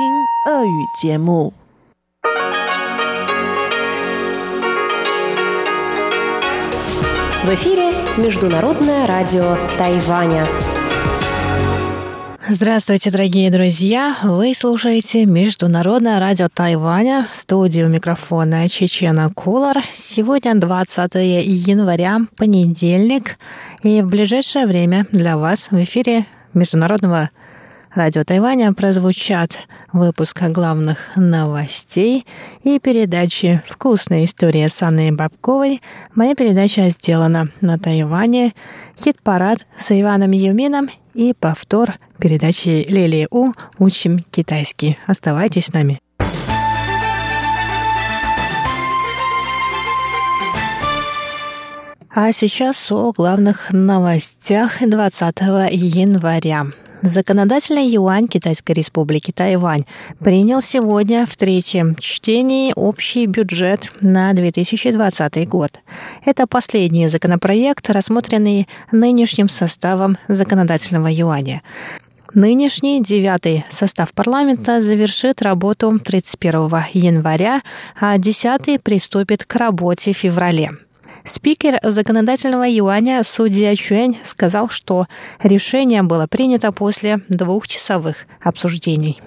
[0.00, 1.52] 听俄语节目。
[7.44, 10.46] В эфире Международное радио Тайваня.
[12.48, 14.16] Здравствуйте, дорогие друзья!
[14.22, 19.84] Вы слушаете Международное радио Тайваня, студию микрофона Чечена Кулар.
[19.92, 23.36] Сегодня 20 января, понедельник,
[23.82, 26.24] и в ближайшее время для вас в эфире
[26.54, 27.39] Международного радио
[27.93, 32.25] Тайваня прозвучат выпуск главных новостей
[32.63, 35.81] и передачи «Вкусная история» с Анной Бабковой.
[36.15, 38.53] Моя передача сделана на Тайване.
[38.97, 44.97] Хит-парад с Иваном Юмином и повтор передачи Лили У «Учим китайский».
[45.05, 45.99] Оставайтесь с нами.
[52.13, 55.39] А сейчас о главных новостях 20
[55.71, 56.67] января.
[57.01, 59.85] Законодательный юань Китайской республики Тайвань
[60.19, 65.79] принял сегодня в третьем чтении общий бюджет на 2020 год.
[66.23, 71.63] Это последний законопроект, рассмотренный нынешним составом законодательного юаня.
[72.35, 77.61] Нынешний девятый состав парламента завершит работу 31 января,
[77.99, 80.69] а десятый приступит к работе в феврале.
[81.23, 85.07] Спикер законодательного юаня судья Чуэнь сказал, что
[85.43, 89.21] решение было принято после двухчасовых обсуждений.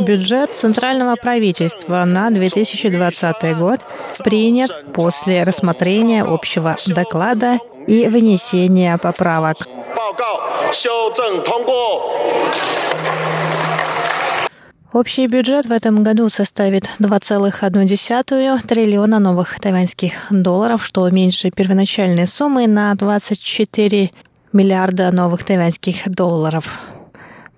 [0.00, 3.80] Бюджет Центрального правительства на 2020 год
[4.24, 9.58] принят после рассмотрения общего доклада и внесения поправок.
[14.96, 22.66] Общий бюджет в этом году составит 2,1 триллиона новых тайваньских долларов, что меньше первоначальной суммы
[22.66, 24.10] на 24
[24.54, 26.80] миллиарда новых тайваньских долларов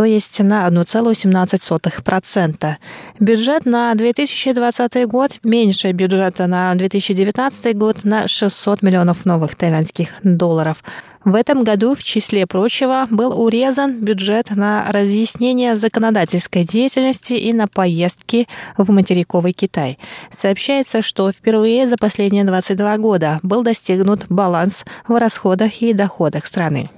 [0.00, 2.74] то есть на 1,17%.
[3.18, 10.82] Бюджет на 2020 год меньше бюджета на 2019 год на 600 миллионов новых тайваньских долларов.
[11.22, 17.68] В этом году, в числе прочего, был урезан бюджет на разъяснение законодательской деятельности и на
[17.68, 19.98] поездки в материковый Китай.
[20.30, 26.88] Сообщается, что впервые за последние 22 года был достигнут баланс в расходах и доходах страны.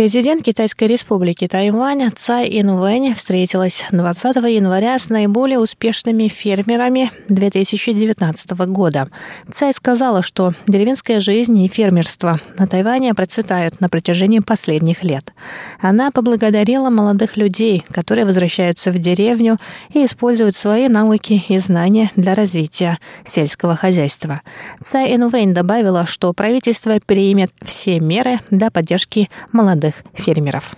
[0.00, 9.10] Президент Китайской республики Тайвань Цай Инвэнь встретилась 20 января с наиболее успешными фермерами 2019 года.
[9.52, 15.34] Цай сказала, что деревенская жизнь и фермерство на Тайване процветают на протяжении последних лет.
[15.82, 19.58] Она поблагодарила молодых людей, которые возвращаются в деревню
[19.92, 24.40] и используют свои навыки и знания для развития сельского хозяйства.
[24.82, 30.76] Цай Инвэнь добавила, что правительство примет все меры для поддержки молодых молодых фермеров.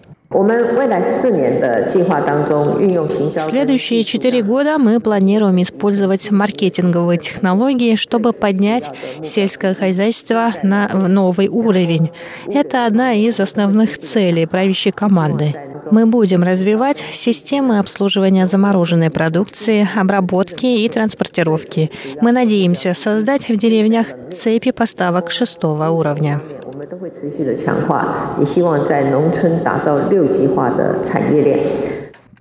[3.50, 8.88] Следующие четыре года мы планируем использовать маркетинговые технологии, чтобы поднять
[9.22, 12.12] сельское хозяйство на новый уровень.
[12.46, 15.54] Это одна из основных целей правящей команды.
[15.90, 21.90] Мы будем развивать системы обслуживания замороженной продукции, обработки и транспортировки.
[22.22, 26.40] Мы надеемся создать в деревнях цепи поставок шестого уровня.
[26.81, 31.59] 我们都会持续的强化，也希望在农村打造六级化的产业链。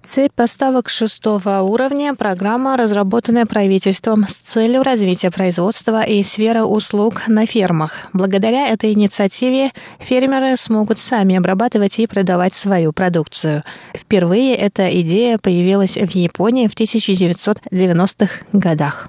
[0.02, 7.44] Цепь поставок шестого уровня – программа, разработанная правительством с целью развития производства и сферы услуг на
[7.44, 8.06] фермах.
[8.12, 13.64] Благодаря этой инициативе фермеры смогут сами обрабатывать и продавать свою продукцию.
[13.96, 19.08] Впервые эта идея появилась в Японии в 1990-х годах.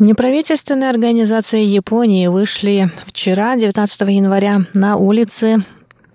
[0.00, 5.62] Неправительственные организации Японии вышли вчера, 19 января, на улицы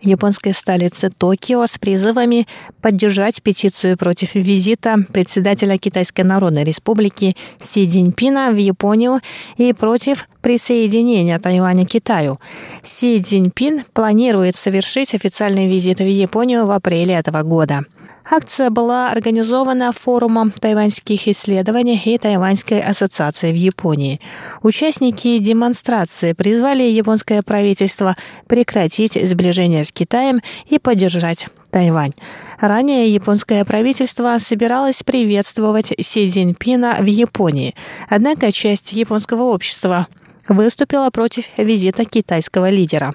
[0.02, 2.48] японской столицы Токио с призывами
[2.82, 9.20] поддержать петицию против визита председателя Китайской Народной Республики Си Цзиньпина в Японию
[9.58, 12.39] и против присоединения Тайваня к Китаю.
[12.83, 17.83] Си Цзиньпин планирует совершить официальный визит в Японию в апреле этого года.
[18.30, 24.21] Акция была организована форумом тайваньских исследований и Тайваньской ассоциации в Японии.
[24.62, 28.15] Участники демонстрации призвали японское правительство
[28.45, 32.13] прекратить сближение с Китаем и поддержать Тайвань.
[32.59, 37.74] Ранее японское правительство собиралось приветствовать Си Цзиньпина в Японии.
[38.09, 40.06] Однако часть японского общества
[40.47, 43.13] выступила против визита китайского лидера.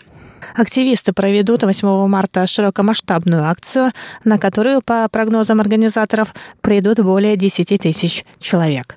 [0.54, 3.92] Активисты проведут 8 марта широкомасштабную акцию,
[4.24, 8.96] на которую, по прогнозам организаторов, придут более 10 тысяч человек.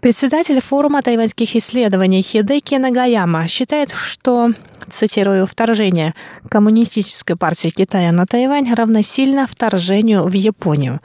[0.00, 4.52] Председатель форума тайваньских исследований Хидеки Нагаяма считает, что,
[4.88, 6.14] цитирую, вторжение
[6.48, 11.00] коммунистической партии Китая на Тайвань равносильно вторжению в Японию.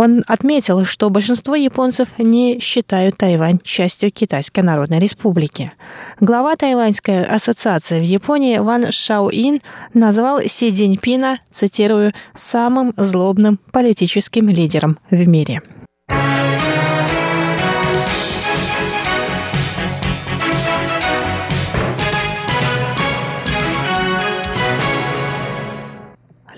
[0.00, 5.72] Он отметил, что большинство японцев не считают Тайвань частью Китайской Народной Республики.
[6.20, 9.60] Глава Тайваньской ассоциации в Японии Ван Шаоин
[9.92, 15.60] назвал Си Цзиньпина, цитирую, «самым злобным политическим лидером в мире».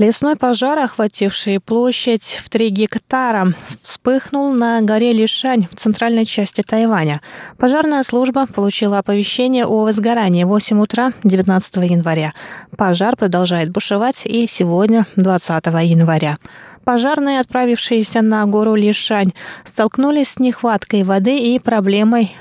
[0.03, 7.21] Лесной пожар, охвативший площадь в 3 гектара, вспыхнул на горе Лишань в центральной части Тайваня.
[7.57, 12.33] Пожарная служба получила оповещение о возгорании в 8 утра 19 января.
[12.77, 16.39] Пожар продолжает бушевать и сегодня, 20 января.
[16.85, 19.33] Пожарные, отправившиеся на гору Лишань,
[19.63, 22.35] столкнулись с нехваткой воды и проблемой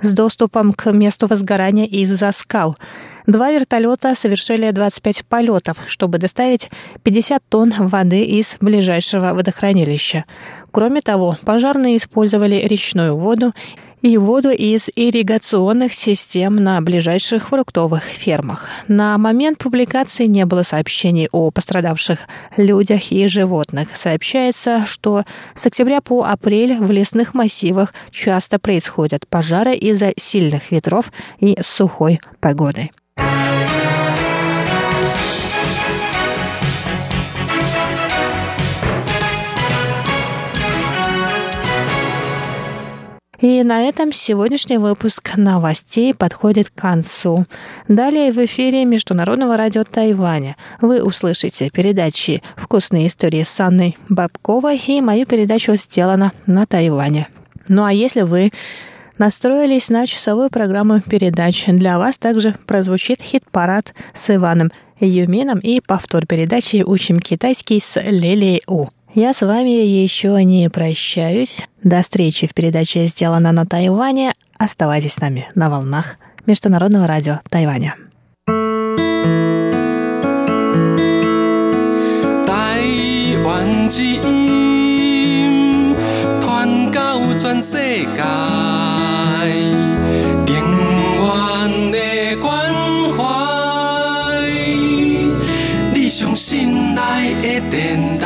[0.00, 2.76] с доступом к месту возгорания из-за скал.
[3.26, 6.70] Два вертолета совершили 25 полетов, чтобы доставить
[7.02, 10.24] 50 тонн воды из ближайшего водохранилища.
[10.70, 13.52] Кроме того, пожарные использовали речную воду
[14.02, 18.68] и воду из ирригационных систем на ближайших фруктовых фермах.
[18.86, 22.20] На момент публикации не было сообщений о пострадавших
[22.56, 23.88] людях и животных.
[23.96, 25.24] Сообщается, что
[25.56, 32.20] с октября по апрель в лесных массивах часто происходят пожары из-за сильных ветров и сухой
[32.40, 32.90] погоды.
[43.46, 47.46] И на этом сегодняшний выпуск новостей подходит к концу.
[47.86, 55.00] Далее в эфире Международного радио Тайваня вы услышите передачи «Вкусные истории» с Анной Бабковой и
[55.00, 57.28] мою передачу «Сделано на Тайване».
[57.68, 58.50] Ну а если вы
[59.16, 61.66] настроились на часовую программу передач.
[61.68, 68.62] Для вас также прозвучит хит-парад с Иваном Юмином и повтор передачи «Учим китайский» с Лилией
[68.66, 68.88] У.
[69.15, 71.67] Я с вами еще не прощаюсь.
[71.83, 74.33] До встречи в передаче «Сделано на Тайване».
[74.57, 77.95] Оставайтесь с нами на волнах Международного радио Тайваня.
[82.45, 85.95] Тайвань 之音
[86.39, 87.77] 传到全世
[88.15, 88.23] 界，
[90.47, 90.55] 永
[91.19, 91.97] 远的
[92.39, 92.73] 关
[93.17, 93.19] 怀，
[95.93, 98.21] 你上心爱的电。